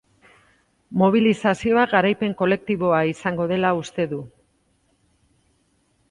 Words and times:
Mobilizazioa 0.99 1.83
garaipen 1.91 2.33
kolektiboa 2.39 3.01
izango 3.09 3.45
dela 3.51 3.73
uste 3.81 4.07
du. 4.15 4.23